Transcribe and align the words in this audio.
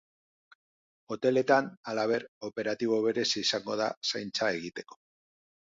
Hoteletan, 1.15 1.67
halaber, 1.91 2.27
operatibo 2.49 2.99
berezia 3.07 3.47
izango 3.47 3.81
da 3.85 3.93
zaintza 4.13 4.53
egiteko. 4.61 5.01